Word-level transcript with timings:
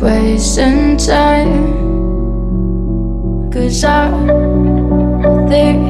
wasting 0.00 0.96
time. 0.96 1.78
Cause 3.52 3.84
I 3.84 4.08
think 5.48 5.89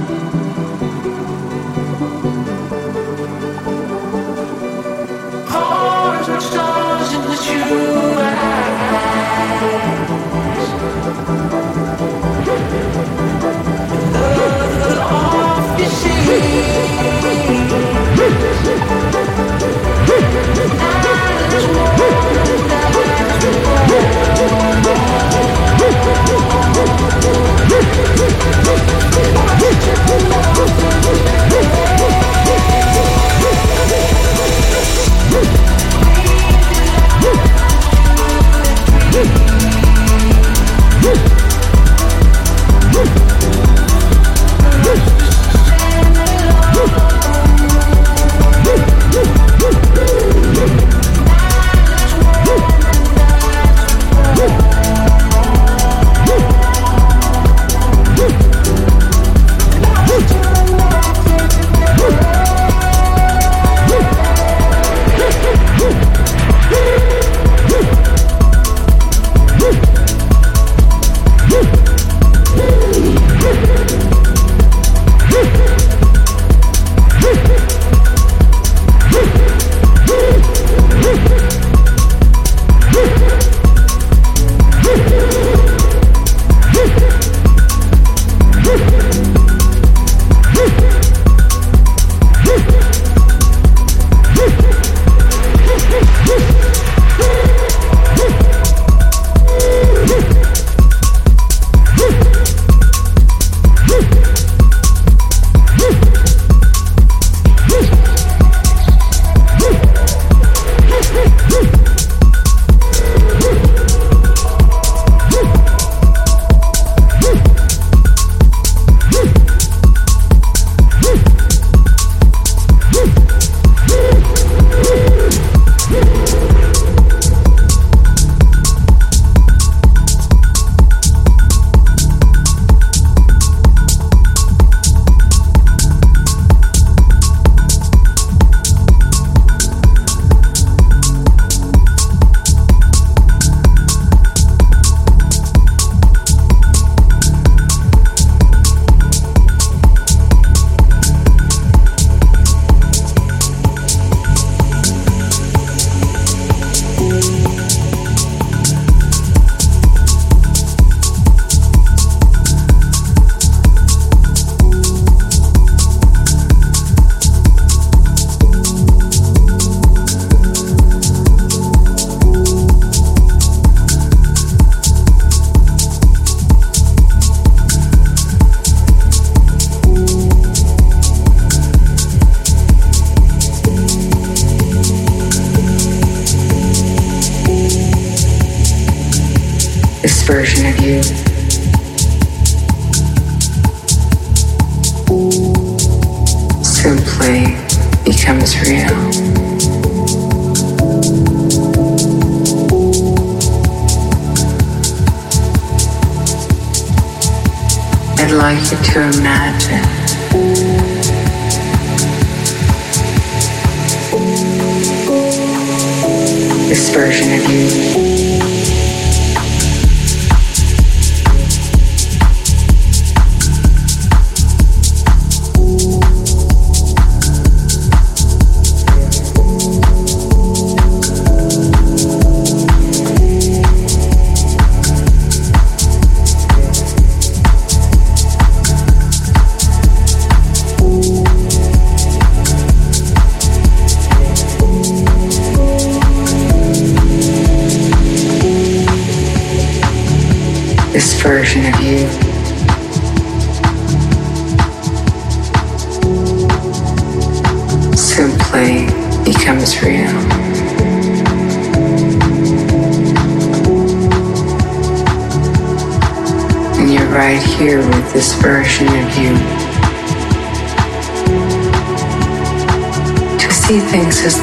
version 216.93 217.31
of 217.31 217.49
you. 217.49 218.10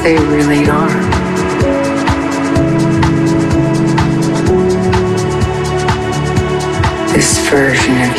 they 0.09 0.17
really 0.25 0.67
are. 0.67 0.89
This 7.13 7.37
version 7.47 8.01
of 8.01 8.18